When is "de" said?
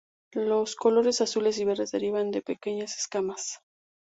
2.31-2.41